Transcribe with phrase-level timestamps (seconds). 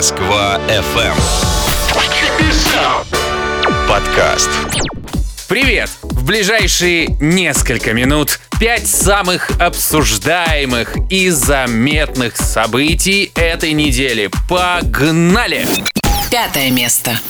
[0.00, 1.14] Москва FM.
[3.86, 4.48] Подкаст.
[5.46, 5.90] Привет!
[6.00, 14.30] В ближайшие несколько минут пять самых обсуждаемых и заметных событий этой недели.
[14.48, 15.66] Погнали!
[16.30, 17.20] Пятое место.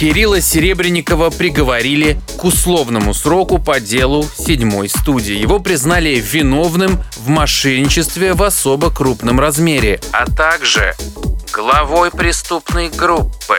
[0.00, 5.36] Кирилла Серебренникова приговорили к условному сроку по делу седьмой студии.
[5.36, 10.96] Его признали виновным в мошенничестве в особо крупном размере, а также
[11.52, 13.58] главой преступной группы.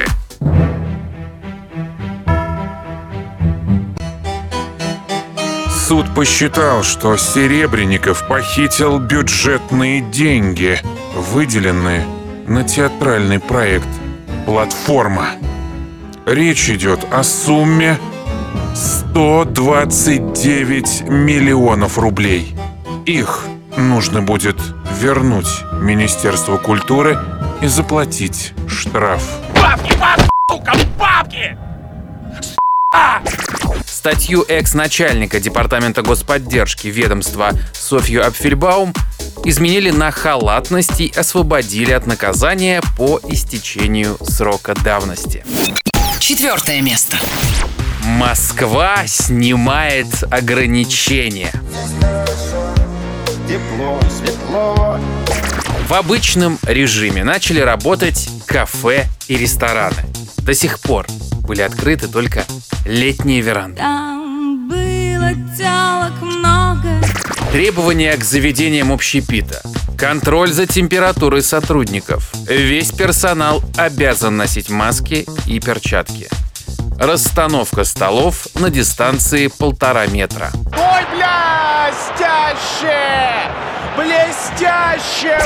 [5.70, 10.80] Суд посчитал, что Серебренников похитил бюджетные деньги,
[11.16, 12.08] выделенные
[12.48, 13.88] на театральный проект
[14.48, 15.28] «Платформа».
[16.26, 18.00] Речь идет о сумме
[18.74, 22.56] 129 миллионов рублей.
[23.06, 23.46] Их
[23.78, 24.58] нужно будет
[25.00, 27.20] вернуть Министерству культуры
[27.64, 29.24] и заплатить штраф.
[33.86, 38.94] Статью экс-начальника Департамента господдержки ведомства Софью Апфельбаум
[39.46, 45.46] изменили на халатность и освободили от наказания по истечению срока давности.
[46.20, 47.18] Четвертое место.
[48.04, 51.54] Москва снимает ограничения.
[53.48, 55.00] Тепло, светло.
[55.94, 60.04] В обычном режиме начали работать кафе и рестораны.
[60.40, 61.06] До сих пор
[61.44, 62.46] были открыты только
[62.84, 63.78] летние веранды.
[63.78, 67.00] Там было телок много.
[67.52, 69.62] Требования к заведениям общепита.
[69.96, 72.34] Контроль за температурой сотрудников.
[72.50, 76.28] Весь персонал обязан носить маски и перчатки.
[77.00, 80.52] Расстановка столов на дистанции полтора метра.
[80.76, 82.94] Ой, блестяще!
[83.98, 85.40] Блестяще!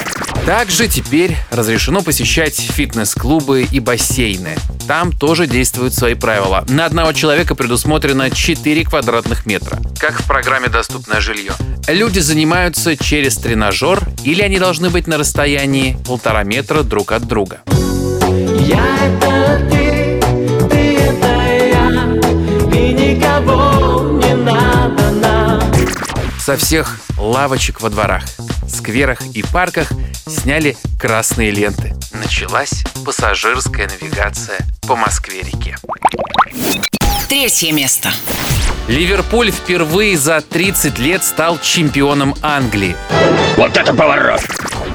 [0.45, 4.55] Также теперь разрешено посещать фитнес-клубы и бассейны.
[4.87, 6.63] Там тоже действуют свои правила.
[6.69, 11.51] На одного человека предусмотрено 4 квадратных метра, как в программе «Доступное жилье».
[11.87, 17.61] Люди занимаются через тренажер или они должны быть на расстоянии полтора метра друг от друга.
[18.59, 19.96] Я это ты,
[26.47, 28.23] Со всех лавочек во дворах,
[28.69, 29.89] скверах и парках
[30.25, 31.93] сняли красные ленты.
[32.13, 35.75] Началась пассажирская навигация по Москве-реке.
[37.27, 38.13] Третье место.
[38.87, 42.95] Ливерпуль впервые за 30 лет стал чемпионом Англии.
[43.57, 44.39] Вот это поворот!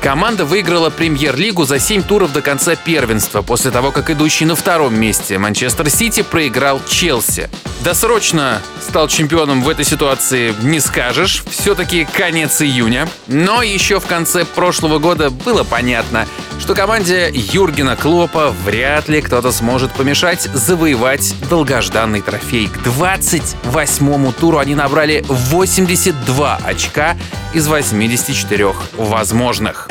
[0.03, 4.99] Команда выиграла премьер-лигу за 7 туров до конца первенства, после того, как идущий на втором
[4.99, 7.49] месте Манчестер Сити проиграл Челси.
[7.85, 13.09] Досрочно стал чемпионом в этой ситуации не скажешь, все-таки конец июня.
[13.29, 16.27] Но еще в конце прошлого года было понятно,
[16.63, 22.69] что команде Юргена Клопа вряд ли кто-то сможет помешать завоевать долгожданный трофей.
[22.69, 27.17] К 28-му туру они набрали 82 очка
[27.53, 29.89] из 84 возможных.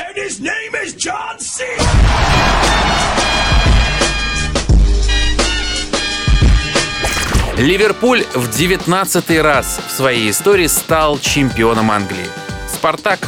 [7.58, 12.28] Ливерпуль в 19 раз в своей истории стал чемпионом Англии.
[12.74, 13.20] «Спартак»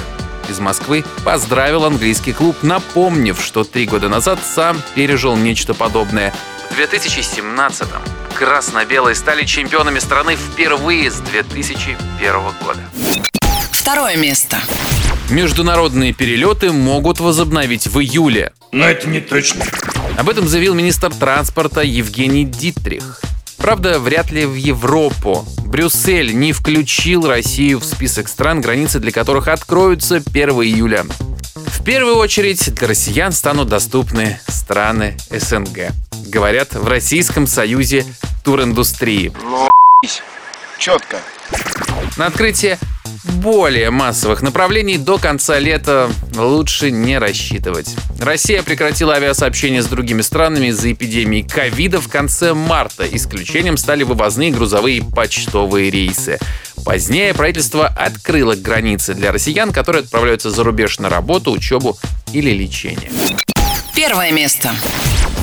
[0.49, 6.33] из Москвы поздравил английский клуб, напомнив, что три года назад сам пережил нечто подобное.
[6.69, 8.01] В 2017-м
[8.35, 11.97] красно-белые стали чемпионами страны впервые с 2001
[12.63, 12.81] года.
[13.71, 14.59] Второе место.
[15.29, 18.53] Международные перелеты могут возобновить в июле.
[18.71, 19.65] Но это не точно.
[20.17, 23.22] Об этом заявил министр транспорта Евгений Дитрих.
[23.63, 25.45] Правда, вряд ли в Европу.
[25.65, 31.05] Брюссель не включил Россию в список стран, границы для которых откроются 1 июля.
[31.55, 35.93] В первую очередь для россиян станут доступны страны СНГ.
[36.27, 38.05] Говорят, в Российском союзе
[38.43, 39.31] туриндустрии.
[40.77, 41.19] Четко.
[42.17, 42.77] На открытие
[43.23, 47.95] более массовых направлений до конца лета лучше не рассчитывать.
[48.19, 53.05] Россия прекратила авиасообщение с другими странами из-за эпидемии ковида в конце марта.
[53.05, 56.39] Исключением стали вывозные грузовые почтовые рейсы.
[56.85, 61.97] Позднее правительство открыло границы для россиян, которые отправляются за рубеж на работу, учебу
[62.33, 63.09] или лечение.
[63.95, 64.71] Первое место.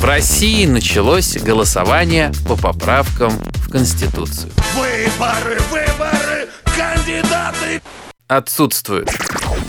[0.01, 4.51] В России началось голосование по поправкам в Конституцию.
[4.75, 6.30] Выборы, выборы,
[6.81, 7.83] кандидаты.
[8.27, 9.11] отсутствует.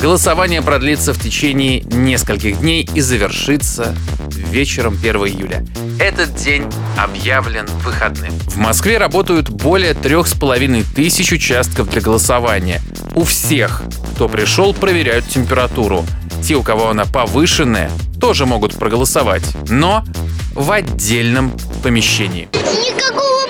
[0.01, 3.95] Голосование продлится в течение нескольких дней и завершится
[4.29, 5.65] вечером 1 июля.
[5.99, 6.65] Этот день
[6.97, 8.31] объявлен выходным.
[8.47, 12.81] В Москве работают более трех с половиной тысяч участков для голосования.
[13.13, 13.83] У всех,
[14.15, 16.05] кто пришел, проверяют температуру.
[16.43, 20.05] Те, у кого она повышенная, тоже могут проголосовать, но
[20.53, 21.51] в отдельном
[21.83, 22.47] помещении.
[22.53, 23.40] Никакого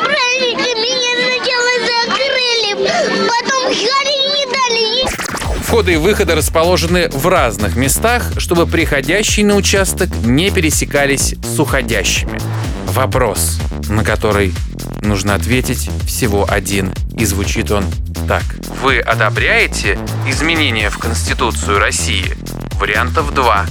[5.81, 12.39] Входы и выходы расположены в разных местах, чтобы приходящие на участок не пересекались с уходящими.
[12.85, 13.57] Вопрос,
[13.89, 14.53] на который
[15.01, 17.85] нужно ответить всего один, и звучит он
[18.27, 18.43] так.
[18.83, 19.97] Вы одобряете
[20.27, 22.37] изменения в Конституцию России?
[22.73, 23.65] Вариантов два.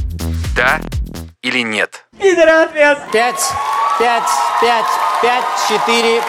[0.56, 0.80] Да
[1.42, 2.06] или нет?
[3.12, 3.52] Пять,
[4.00, 4.24] пять,
[4.60, 4.84] пять,
[5.22, 6.20] пять, четыре,